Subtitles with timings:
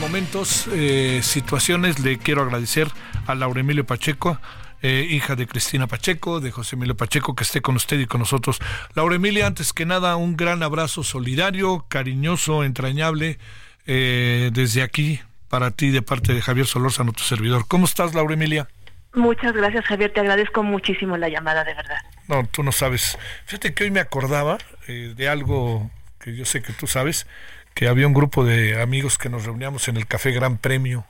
[0.00, 2.88] momentos, eh, situaciones, le quiero agradecer
[3.26, 4.40] a Laura Emilio Pacheco,
[4.80, 8.20] eh, hija de Cristina Pacheco, de José Emilio Pacheco, que esté con usted y con
[8.20, 8.60] nosotros.
[8.94, 13.38] Laura Emilia, antes que nada, un gran abrazo solidario, cariñoso, entrañable,
[13.86, 17.66] eh, desde aquí para ti de parte de Javier Solórzano, tu servidor.
[17.68, 18.68] ¿Cómo estás, Laura Emilia?
[19.12, 20.12] Muchas gracias, Javier.
[20.12, 21.98] Te agradezco muchísimo la llamada, de verdad.
[22.26, 23.18] No, tú no sabes.
[23.44, 24.56] Fíjate que hoy me acordaba
[24.88, 27.26] eh, de algo que yo sé que tú sabes,
[27.74, 31.04] que había un grupo de amigos que nos reuníamos en el Café Gran Premio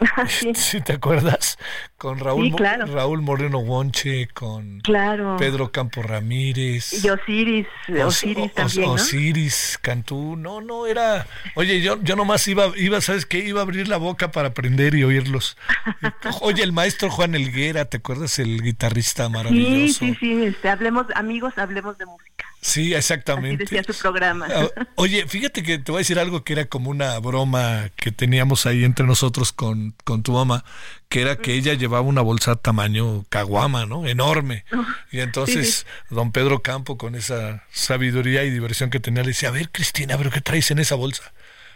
[0.28, 0.52] sí.
[0.54, 1.58] ¿Sí te acuerdas?
[1.98, 2.86] Con Raúl, Sí, claro.
[2.86, 5.36] Raúl Moreno Wonche, con Claro.
[5.38, 7.04] Pedro Campo Ramírez.
[7.04, 8.92] Y Osiris, Os- Osiris Os- también, ¿no?
[8.94, 11.26] Osiris, Cantú, no, no, era...
[11.54, 13.40] Oye, yo, yo nomás iba, iba, ¿sabes qué?
[13.40, 15.58] Iba a abrir la boca para aprender y oírlos.
[16.40, 18.38] Oye, el maestro Juan Elguera, ¿te acuerdas?
[18.38, 19.98] El guitarrista Sí, maravilloso.
[19.98, 22.46] sí, sí, este, hablemos, amigos, hablemos de música.
[22.62, 23.64] Sí, Así exactamente.
[23.64, 24.46] decía su programa.
[24.54, 28.12] Ah, Oye, fíjate que te voy a decir algo que era como una broma que
[28.12, 30.64] teníamos ahí entre nosotros con, con tu mamá,
[31.08, 34.06] que era que ella llevaba una bolsa tamaño caguama, ¿no?
[34.06, 34.64] Enorme.
[35.12, 39.52] Y entonces don Pedro Campo, con esa sabiduría y diversión que tenía, le decía, a
[39.52, 41.32] ver, Cristina, ¿pero qué traes en esa bolsa?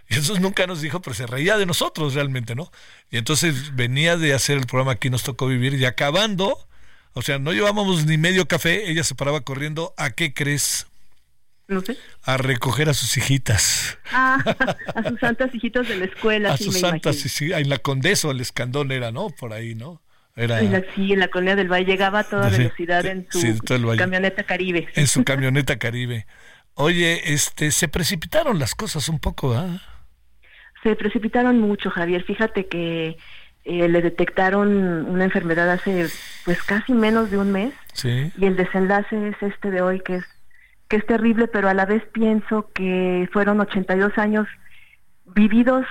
[0.08, 2.70] Y eso nunca nos dijo, pero se reía de nosotros realmente, ¿no?
[3.10, 6.68] Y entonces venía de hacer el programa Aquí nos tocó vivir y acabando,
[7.14, 10.86] o sea, no llevábamos ni medio café, ella se paraba corriendo, ¿a qué crees?
[11.66, 11.96] No sé.
[12.22, 13.96] A recoger a sus hijitas.
[14.12, 14.36] Ah,
[14.94, 17.68] a sus santas hijitos de la escuela, a sí, sus me santas, sí, sí, en
[17.70, 19.30] la Condesa o el Escandón era, ¿no?
[19.30, 20.02] Por ahí, ¿no?
[20.36, 20.58] Era
[20.94, 23.54] sí, en la colonia del Valle llegaba a toda Sí, velocidad en su sí,
[23.96, 24.88] camioneta Caribe.
[24.94, 26.26] en su camioneta Caribe.
[26.74, 29.80] Oye, este, se precipitaron las cosas un poco, ¿ah?
[30.82, 32.24] Se precipitaron mucho, Javier.
[32.24, 33.16] Fíjate que
[33.64, 34.68] eh, le detectaron
[35.08, 36.06] una enfermedad hace
[36.44, 38.30] pues casi menos de un mes Sí.
[38.36, 40.24] y el desenlace es este de hoy que es
[40.88, 44.46] que es terrible, pero a la vez pienso que fueron 82 años
[45.34, 45.86] vividos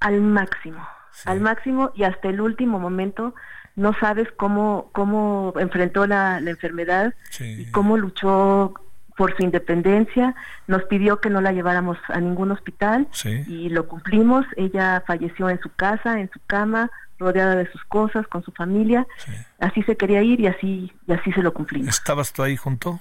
[0.00, 0.86] al máximo,
[1.24, 3.34] al máximo y hasta el último momento
[3.76, 7.62] no sabes cómo cómo enfrentó la, la enfermedad Sí.
[7.62, 8.74] y cómo luchó
[9.16, 10.34] por su independencia,
[10.66, 13.44] nos pidió que no la lleváramos a ningún hospital Sí.
[13.46, 14.44] y lo cumplimos.
[14.56, 16.90] Ella falleció en su casa, en su cama,
[17.24, 19.06] rodeada de sus cosas, con su familia.
[19.24, 19.32] Sí.
[19.58, 21.88] Así se quería ir y así y así se lo cumplimos.
[21.88, 23.00] ¿Estabas tú ahí junto?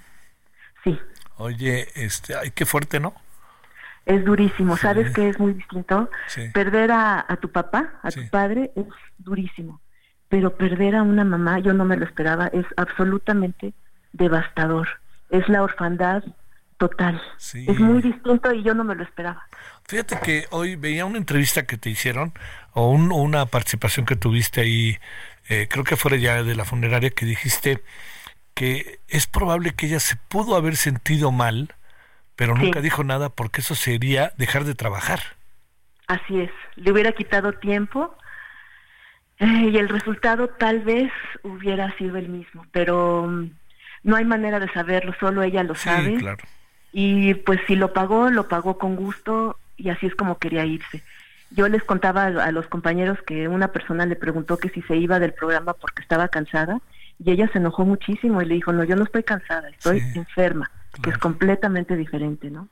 [0.84, 0.97] Sí,
[1.38, 3.13] Oye, este, ay, qué fuerte, ¿no?
[4.06, 4.75] es durísimo.
[4.75, 6.09] ¿Sabes que es muy distinto?
[6.28, 6.50] Sí.
[6.53, 8.85] Perder a, a tu papá, a tu padre, es
[9.17, 9.79] durísimo.
[10.28, 13.73] Pero perder a una mamá, yo no me lo esperaba, es absolutamente
[14.11, 14.88] devastador.
[15.29, 16.23] Es la orfandad
[16.78, 17.22] total.
[17.38, 17.66] Sí.
[17.67, 19.47] Es muy distinto y yo no me lo esperaba.
[19.88, 22.34] Fíjate que hoy veía una entrevista que te hicieron
[22.73, 24.97] o un- una participación que tuviste ahí,
[25.50, 27.84] eh, creo que fuera ya de la funeraria, que dijiste
[28.53, 31.73] que es probable que ella se pudo haber sentido mal,
[32.35, 32.63] pero Sí.
[32.63, 35.19] nunca dijo nada porque eso sería dejar de trabajar.
[36.07, 38.16] Así es, le hubiera quitado tiempo
[39.40, 41.11] eh, y el resultado tal vez
[41.44, 43.49] hubiera sido el mismo, pero mm,
[44.03, 46.16] no hay manera de saberlo, solo ella lo Sí, sabe.
[46.16, 46.43] claro.
[46.93, 51.01] Y pues si lo pagó, lo pagó con gusto y así es como quería irse.
[51.49, 54.95] Yo les contaba a, a los compañeros que una persona le preguntó que si se
[54.95, 56.79] iba del programa porque estaba cansada
[57.23, 60.19] y ella se enojó muchísimo y le dijo, no, yo no estoy cansada, estoy Sí,
[60.19, 60.69] enferma,
[61.01, 62.67] que es completamente diferente, ¿no?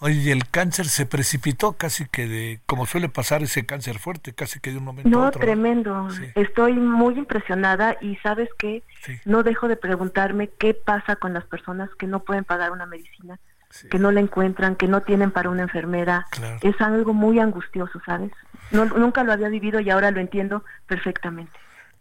[0.00, 4.32] Oye, y el cáncer se precipitó casi que de, como suele pasar ese cáncer fuerte,
[4.34, 5.40] casi que de un momento a No, otro.
[5.40, 6.10] tremendo.
[6.10, 6.24] Sí.
[6.34, 9.18] Estoy muy impresionada y sabes que Sí.
[9.24, 13.38] no dejo de preguntarme qué pasa con las personas que no pueden pagar una medicina,
[13.72, 13.88] Sí.
[13.88, 16.26] que no la encuentran, que no tienen para una enfermera.
[16.30, 16.58] Claro.
[16.62, 18.30] Es algo muy angustioso, ¿sabes?
[18.70, 21.52] No, nunca lo había vivido y ahora lo entiendo perfectamente.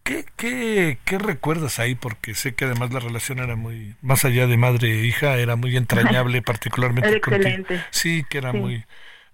[0.03, 1.95] ¿qué, qué, qué recuerdas ahí?
[1.95, 5.55] Porque sé que además la relación era muy, más allá de madre e hija, era
[5.55, 7.85] muy entrañable, particularmente Era excelente.
[7.91, 8.57] Sí, que era Sí.
[8.57, 8.85] muy,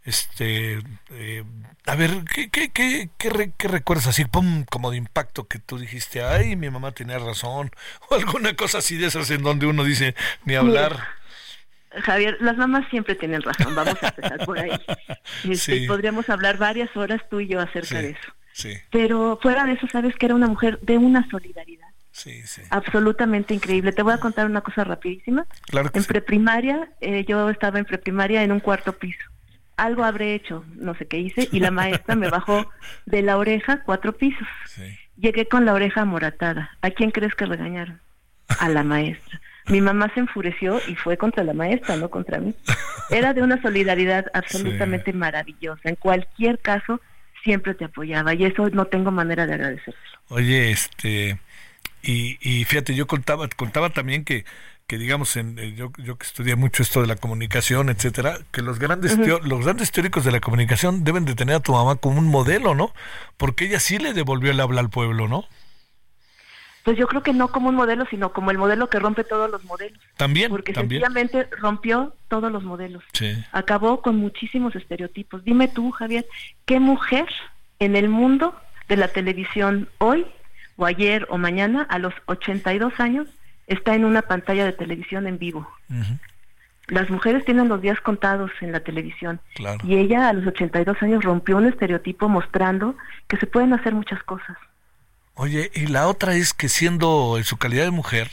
[0.03, 0.79] este,
[1.11, 1.43] eh,
[1.85, 6.21] a ver, ¿qué, qué, qué, qué recuerdas así, pum, como de impacto que tú dijiste,
[6.23, 7.71] ay, mi mamá tenía razón,
[8.09, 10.99] o alguna cosa así de esas en donde uno dice, ni hablar.
[12.01, 14.71] Javier, las mamás siempre tienen razón, vamos a empezar por ahí.
[15.43, 15.87] Este, Sí.
[15.87, 18.31] Podríamos hablar varias horas tú y yo acerca Sí, de eso.
[18.53, 22.61] sí, Pero fuera de eso, sabes que era una mujer de una solidaridad sí, sí.
[22.69, 23.91] absolutamente increíble.
[23.91, 25.45] Te voy a contar una cosa rapidísima.
[25.67, 29.19] Claro que En preprimaria, eh, yo estaba en preprimaria en un cuarto piso.
[29.75, 32.71] Algo habré hecho, no sé qué hice, y la maestra me bajó
[33.05, 34.47] de la oreja cuatro pisos.
[34.65, 34.97] Sí.
[35.17, 36.71] Llegué con la oreja amoratada.
[36.81, 38.01] ¿A quién crees que regañaron?
[38.59, 39.39] A la maestra.
[39.69, 42.55] Mi mamá se enfureció y fue contra la maestra, no contra mí.
[43.09, 45.81] Era de una solidaridad absolutamente maravillosa.
[45.89, 47.01] En cualquier caso,
[47.43, 50.19] siempre te apoyaba y eso no tengo manera de agradecérselo.
[50.29, 51.39] Oye, este,
[52.01, 54.45] y, y fíjate, yo contaba, contaba también que,
[54.87, 58.61] que digamos, en, eh, yo, yo que estudié mucho esto de la comunicación, etcétera, que
[58.61, 61.95] los grandes, teo- los grandes teóricos de la comunicación deben de tener a tu mamá
[61.97, 62.93] como un modelo, ¿no?
[63.37, 65.45] Porque ella sí le devolvió el habla al pueblo, ¿no?
[66.87, 69.51] Pues yo creo que no como un modelo, sino como el modelo que rompe todos
[69.51, 69.99] los modelos.
[70.15, 71.01] También, Porque también.
[71.01, 73.03] sencillamente rompió todos los modelos.
[73.11, 73.35] Sí.
[73.51, 75.43] Acabó con muchísimos estereotipos.
[75.43, 76.25] Dime tú, Javier,
[76.63, 77.25] ¿qué mujer
[77.79, 78.55] en el mundo
[78.87, 80.25] de la televisión hoy
[80.77, 83.27] o ayer o mañana a los 82 años
[83.67, 85.69] está en una pantalla de televisión en vivo?
[86.87, 89.79] Las mujeres tienen los días contados en la televisión claro.
[89.83, 92.95] y ella a los 82 años rompió un estereotipo mostrando
[93.27, 94.55] que se pueden hacer muchas cosas.
[95.37, 98.29] Oye, y la otra es que siendo en su calidad de mujer,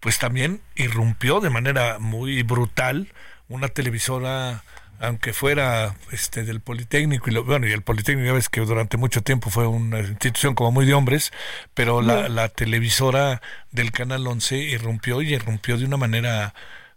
[0.00, 3.08] pues también irrumpió de manera muy brutal
[3.48, 4.62] una televisora,
[5.00, 8.96] aunque fuera este del Politécnico, y lo, bueno, y el Politécnico ya ves que durante
[8.96, 11.32] mucho tiempo fue una institución como muy de hombres,
[11.74, 16.54] pero la, la televisora del Canal 11 irrumpió y irrumpió de una manera,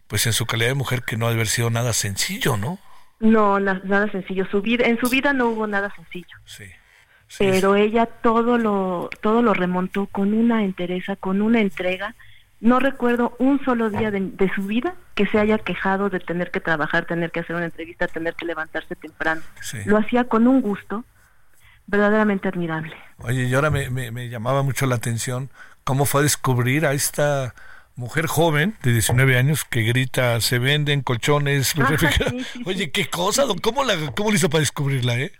[0.07, 2.79] pues en su calidad de mujer que no ha de haber sido nada sencillo, ¿no?
[3.19, 4.45] No, na- nada sencillo.
[4.49, 6.37] Su vida, en su vida no hubo nada sencillo.
[6.45, 6.65] Sí.
[7.29, 12.15] Sí, pero ella todo lo todo lo remontó con una entereza, con una entrega.
[12.59, 16.51] No recuerdo un solo día de, de su vida que se haya quejado de tener
[16.51, 19.41] que trabajar, tener que hacer una entrevista, tener que levantarse temprano.
[19.61, 19.77] sí.
[19.85, 21.05] Lo hacía con un gusto
[21.87, 22.93] verdaderamente admirable.
[23.19, 25.49] Oye, y ahora me, me, me llamaba mucho la atención
[25.83, 27.55] cómo fue a descubrir a esta
[27.95, 32.29] mujer joven de 19 años que grita, se venden colchones, refrigera-".
[32.29, 35.31] sí, sí, Oye, qué cosa, ¿cómo, la, ¿cómo lo hizo para descubrirla, eh?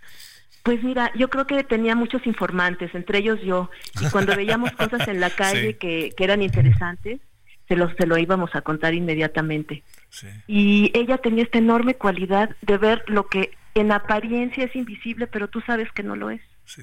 [0.62, 3.70] Pues mira, yo creo que tenía muchos informantes, entre ellos yo,
[4.00, 5.74] y cuando veíamos cosas en la calle Sí.
[5.74, 7.20] que, que eran interesantes,
[7.66, 9.82] se los se lo íbamos a contar inmediatamente.
[10.10, 15.28] Sí, y ella tenía esta enorme cualidad de ver lo que en apariencia es invisible,
[15.28, 16.40] pero tú sabes que no lo es.
[16.64, 16.82] sí.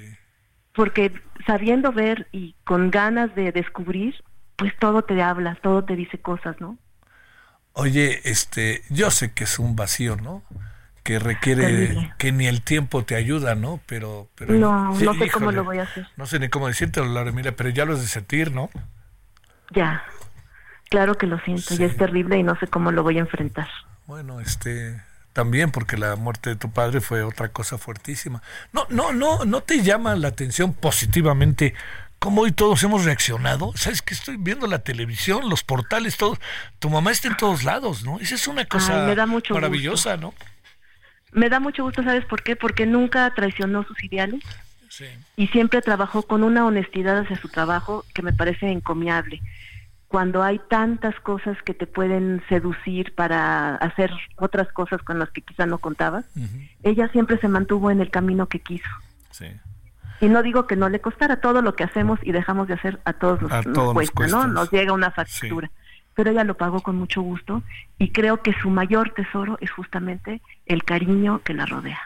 [0.74, 1.12] Porque
[1.48, 4.14] sabiendo ver y con ganas de descubrir,
[4.58, 6.78] pues todo te habla, todo te dice cosas, ¿no?
[7.74, 10.44] Oye, este, yo sé que es un vacío, ¿no?
[11.08, 13.80] Que requiere que ni el tiempo te ayuda, ¿no?
[13.86, 16.06] Pero, pero No, sí, no sé cómo lo voy a hacer.
[16.18, 18.70] No sé ni cómo decirte, Laura, mira, pero ya lo has de sentir, ¿no?
[19.72, 20.04] Ya,
[20.90, 21.78] claro que lo siento, Sí.
[21.78, 23.70] ya es terrible y no sé cómo lo voy a enfrentar.
[24.06, 25.02] Bueno, este
[25.32, 28.44] también porque la muerte de tu padre fue otra cosa fuertísima.
[28.74, 31.74] No, no, no, no te llama la atención positivamente
[32.20, 33.72] cómo hoy todos hemos reaccionado.
[33.78, 36.38] Sabes que estoy viendo la televisión, los portales, todos.
[36.80, 38.20] Tu mamá está en todos lados, ¿no?
[38.20, 40.34] Esa es una cosa me da mucho maravillosa, ¿no?
[41.32, 42.56] Me da mucho gusto, ¿sabes por qué?
[42.56, 44.44] Porque nunca traicionó sus ideales
[44.90, 45.06] Sí.
[45.36, 49.42] y siempre trabajó con una honestidad hacia su trabajo que me parece encomiable.
[50.08, 55.42] Cuando hay tantas cosas que te pueden seducir para hacer otras cosas con las que
[55.42, 56.26] quizá no contabas,
[56.84, 58.90] ella siempre se mantuvo en el camino que quiso.
[59.32, 59.48] sí.
[60.20, 63.00] Y no digo que no le costara todo lo que hacemos y dejamos de hacer,
[63.06, 64.38] a todos nos, A nos todos nos cuesta, cuesta.
[64.38, 64.48] ¿no?
[64.48, 65.70] Nos llega una factura.
[66.18, 67.62] Pero ella lo pagó con mucho gusto
[68.00, 72.02] y creo que su mayor tesoro es justamente el cariño que la rodea.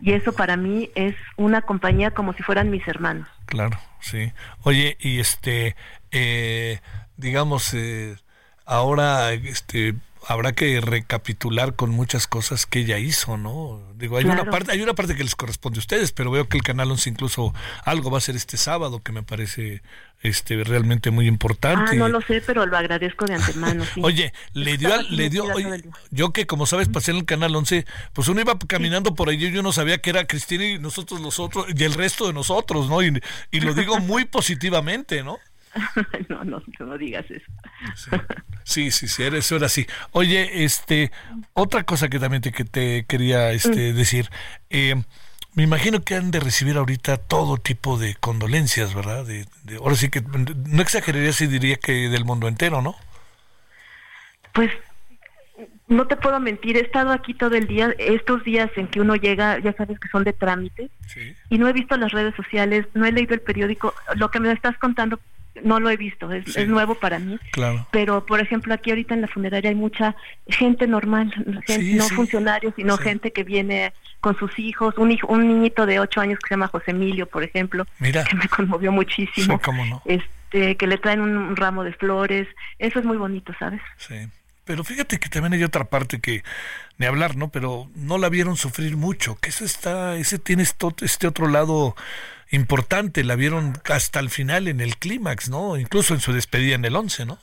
[0.00, 3.26] Y eso para mí es una compañía como si fueran mis hermanos.
[3.46, 4.32] Claro, sí.
[4.62, 5.74] Oye, y este,
[6.12, 6.78] eh,
[7.16, 8.16] digamos, eh,
[8.64, 9.96] ahora, este,
[10.26, 13.80] habrá que recapitular con muchas cosas que ella hizo, ¿no?
[13.96, 16.56] Digo, hay una parte, hay una parte que les corresponde a ustedes, pero veo que
[16.56, 19.82] el Canal 11 incluso algo va a ser este sábado que me parece,
[20.22, 21.92] este, realmente muy importante.
[21.92, 23.84] Ah, no lo sé, pero lo agradezco de antemano.
[23.94, 24.00] sí.
[24.04, 27.54] Oye, le dio, al- le dio, oye, yo que como sabes pasé en el canal
[27.56, 30.78] 11, pues uno iba caminando por ahí y yo no sabía que era Cristina y
[30.78, 33.02] nosotros los otros, y el resto de nosotros, ¿no?
[33.02, 33.20] Y,
[33.50, 35.38] y lo digo muy positivamente, ¿no?
[36.28, 37.46] no, no, no digas eso.
[38.64, 39.86] Sí, sí, sí, eso era así.
[40.12, 41.10] Oye, este,
[41.54, 44.30] otra cosa que también te, que te quería este, decir,
[44.70, 44.94] eh,
[45.54, 49.24] Me imagino que han de recibir ahorita todo tipo de condolencias, ¿verdad?
[49.24, 49.46] De,
[49.78, 52.94] ahora sí que no exageraría si diría que del mundo entero, ¿no?
[54.52, 54.70] Pues
[55.88, 59.16] no te puedo mentir, he estado aquí todo el día, estos días en que uno
[59.16, 60.90] llega, ya sabes que son de trámite,
[61.48, 64.52] y no he visto las redes sociales, no he leído el periódico, lo que me
[64.52, 65.18] estás contando
[65.62, 67.38] no lo he visto, es, nuevo para mí.
[67.52, 67.86] Claro.
[67.90, 72.96] Pero, por ejemplo, aquí ahorita en la funeraria hay mucha gente normal, no funcionarios, sino
[72.96, 76.54] gente que viene con sus hijos, un hijo, un niñito de ocho años que se
[76.54, 79.60] llama José Emilio, por ejemplo, que me conmovió muchísimo.
[80.50, 82.48] Este, que le traen un ramo de flores,
[82.78, 83.82] eso es muy bonito, ¿sabes?
[83.98, 84.14] Sí.
[84.68, 86.44] Pero fíjate que también hay otra parte que,
[86.98, 87.48] ni hablar, ¿no?
[87.48, 91.96] Pero no la vieron sufrir mucho, que eso está, ese tiene este otro lado
[92.50, 95.78] importante, la vieron hasta el final en el clímax, ¿no?
[95.78, 97.38] Incluso en su despedida en el 11, ¿no?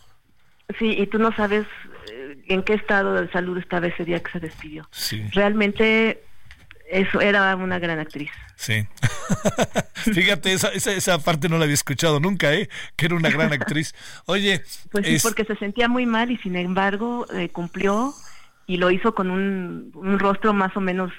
[0.77, 1.65] Sí, y tú no sabes
[2.11, 4.87] eh, en qué estado de salud estaba ese día que se despidió.
[4.91, 5.27] Sí.
[5.31, 6.24] Realmente
[6.95, 8.31] eso era una gran actriz.
[8.55, 8.87] Sí.
[9.95, 12.69] Fíjate, esa, esa, esa, parte no la había escuchado nunca, ¿eh?
[12.95, 13.93] Que era una gran actriz.
[14.25, 14.63] Oye.
[14.91, 18.13] Pues sí, porque se sentía muy mal y sin embargo eh, cumplió
[18.65, 21.11] y lo hizo con un, un rostro más o menos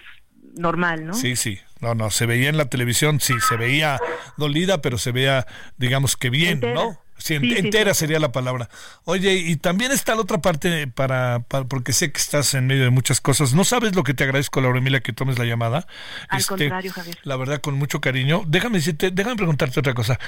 [0.54, 1.14] normal, ¿no?
[1.14, 1.58] Sí, sí.
[1.80, 4.00] No, no, se veía en la televisión, sí, se veía
[4.38, 6.98] dolida, pero se veía, digamos que bien, ¿no?
[7.26, 8.68] Sí, entera sería la palabra.
[9.04, 12.90] Oye, y también está la otra parte para, porque sé que estás en medio de
[12.90, 13.54] muchas cosas.
[13.54, 15.86] No sabes lo que te agradezco, Laura Emilia, que tomes la llamada.
[16.28, 17.18] Al este, contrario, Javier.
[17.22, 18.42] La verdad, con mucho cariño.
[18.46, 20.18] Déjame decirte, déjame preguntarte otra cosa.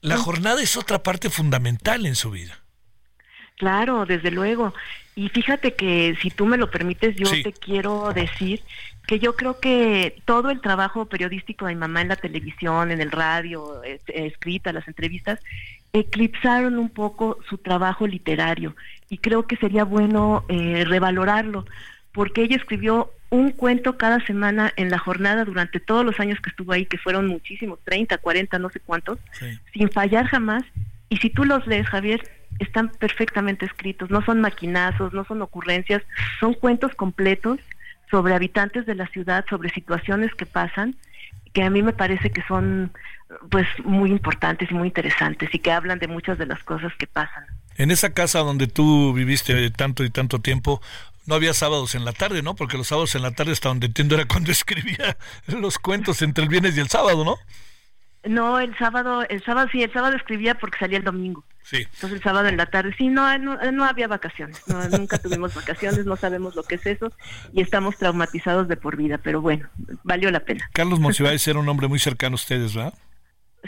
[0.00, 2.65] La jornada es otra parte fundamental en su vida.
[3.56, 4.74] Claro, desde luego.
[5.14, 8.62] Y fíjate que si tú me lo permites, yo te quiero decir
[9.06, 13.00] que yo creo que todo el trabajo periodístico de mi mamá en la televisión, en
[13.00, 15.40] el radio, escrita, las entrevistas,
[15.92, 18.74] eclipsaron un poco su trabajo literario
[19.08, 21.64] y creo que sería bueno eh, revalorarlo
[22.12, 26.50] porque ella escribió un cuento cada semana en la jornada durante todos los años que
[26.50, 29.18] estuvo ahí, que fueron muchísimos, 30, 40, no sé cuántos,
[29.72, 30.64] sin fallar jamás.
[31.08, 32.22] Y si tú los lees, Javier,
[32.58, 36.02] están perfectamente escritos, no son maquinazos, no son ocurrencias,
[36.40, 37.58] son cuentos completos
[38.10, 40.96] sobre habitantes de la ciudad, sobre situaciones que pasan,
[41.52, 42.92] que a mí me parece que son
[43.50, 47.06] pues muy importantes y muy interesantes y que hablan de muchas de las cosas que
[47.06, 47.44] pasan.
[47.76, 50.80] En esa casa donde tú viviste tanto y tanto tiempo,
[51.26, 52.54] no había sábados en la tarde, ¿no?
[52.54, 55.16] Porque los sábados en la tarde, hasta donde entiendo, era cuando escribía
[55.48, 57.36] los cuentos entre el viernes y el sábado, ¿no?
[58.24, 61.44] No, el sábado, el sábado sí, el sábado escribía porque salía el domingo.
[61.66, 61.78] Sí.
[61.78, 66.14] Entonces el sábado en la tarde, sí, no, no, había vacaciones, nunca tuvimos vacaciones, no
[66.14, 67.12] sabemos lo que es eso
[67.52, 69.68] y estamos traumatizados de por vida, pero bueno,
[70.04, 70.70] valió la pena.
[70.72, 72.94] Carlos Monsiváis era un hombre muy cercano a ustedes, ¿verdad?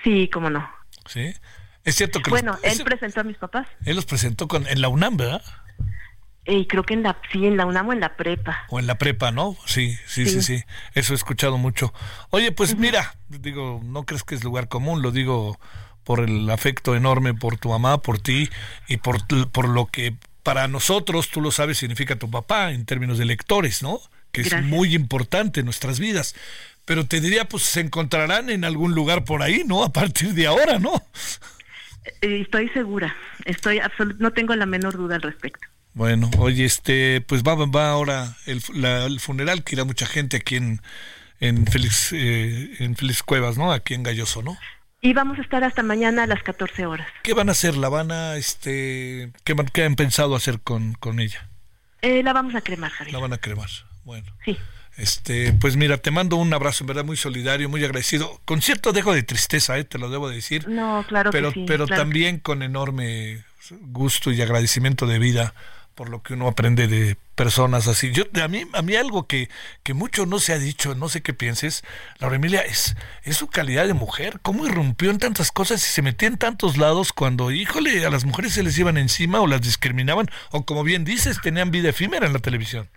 [0.05, 0.71] Sí, cómo no.
[1.07, 1.35] Sí.
[1.83, 2.31] Es cierto que...
[2.31, 3.67] Bueno, él presentó a mis papás.
[3.85, 5.43] Él los presentó con, en la UNAM, ¿verdad?
[6.47, 8.64] Y creo que en la, sí, en la UNAM o en la prepa.
[8.69, 9.57] O en la prepa, ¿no?
[9.67, 10.62] Sí, sí, sí, sí.
[10.95, 11.93] Eso he escuchado mucho.
[12.31, 15.59] Oye, pues mira, digo, no crees que es lugar común, lo digo
[16.08, 18.48] por el afecto enorme por tu mamá, por ti
[18.88, 19.18] y por,
[19.50, 23.82] por lo que para nosotros, tú lo sabes, significa tu papá en términos de lectores,
[23.82, 24.00] ¿no?
[24.32, 26.34] Que es muy importante en nuestras vidas.
[26.86, 29.84] Pero te diría, pues se encontrarán en algún lugar por ahí, ¿no?
[29.84, 30.94] A partir de ahora, ¿no?
[32.22, 33.78] Eh, estoy segura, estoy
[34.18, 35.68] no tengo la menor duda al respecto.
[35.92, 40.56] Bueno, oye, este, pues va, va ahora el, el funeral que irá mucha gente aquí
[40.56, 40.80] en,
[41.38, 43.72] en Félix, eh, en Félix Cuevas, ¿no?
[43.72, 44.56] Aquí en Galloso, ¿no?
[45.00, 47.07] Y vamos a estar hasta mañana a las 14 horas.
[47.23, 47.76] ¿Qué van a hacer?
[47.76, 51.49] ¿La van a, este, qué, qué han pensado hacer con, con ella?
[52.02, 53.14] Eh, la vamos a cremar, Javier.
[53.14, 53.69] La van a cremar,
[54.05, 54.26] bueno.
[54.45, 54.57] Sí.
[54.97, 58.40] Este, pues mira, te mando un abrazo, en verdad, muy solidario, muy agradecido.
[58.45, 60.67] Con cierto dejo de tristeza, eh, te lo debo decir.
[60.69, 65.55] No, claro pero, que sí, Pero también con enorme gusto y agradecimiento de vida
[65.99, 68.12] por lo que uno aprende de personas así.
[68.12, 69.49] Yo a mí a mí algo que,
[69.83, 71.83] que mucho no se ha dicho, no sé qué pienses,
[72.21, 76.02] Laura Emilia es es su calidad de mujer, cómo irrumpió en tantas cosas y se
[76.02, 79.61] metía en tantos lados cuando, híjole, a las mujeres se les iban encima o las
[79.61, 82.88] discriminaban o como bien dices, tenían vida efímera en la televisión.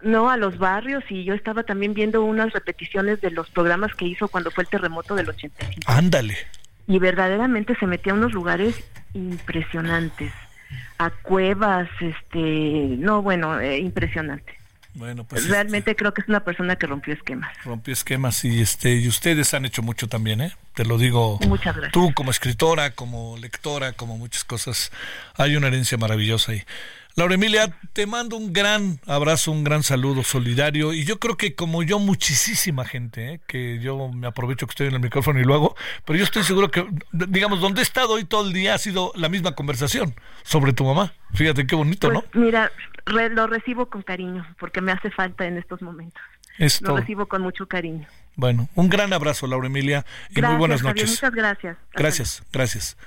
[0.00, 4.06] No, a los barrios y yo estaba también viendo unas repeticiones de los programas que
[4.06, 5.82] hizo cuando fue el terremoto del 85.
[5.84, 6.38] Ándale.
[6.86, 8.82] Y verdaderamente se metía a unos lugares
[9.12, 10.32] impresionantes
[10.98, 12.38] a cuevas, este,
[12.98, 14.56] no, bueno, eh, impresionante.
[14.96, 17.54] Bueno, pues realmente creo que es una persona que rompió esquemas.
[17.64, 20.52] Rompió esquemas y este y ustedes han hecho mucho también, ¿eh?
[20.72, 21.38] Te lo digo.
[21.46, 21.92] Muchas gracias.
[21.92, 24.90] Tú como escritora, como lectora, como muchas cosas,
[25.36, 26.62] hay una herencia maravillosa ahí.
[27.18, 31.54] Laura Emilia, te mando un gran abrazo, un gran saludo solidario y yo creo que
[31.54, 33.40] como yo muchísima gente, ¿eh?
[33.46, 36.42] que yo me aprovecho que estoy en el micrófono y lo hago, pero yo estoy
[36.42, 40.14] seguro que, digamos, donde he estado hoy todo el día ha sido la misma conversación
[40.42, 41.14] sobre tu mamá.
[41.32, 42.38] Fíjate qué bonito, pues, ¿no?
[42.38, 42.70] Mira,
[43.06, 46.20] lo recibo con cariño porque me hace falta en estos momentos.
[46.82, 48.06] lo recibo con mucho cariño.
[48.34, 51.08] Bueno, un gran abrazo, Laura Emilia, y muy buenas noches.
[51.08, 51.78] muchas gracias.
[51.94, 52.98] Gracias, gracias.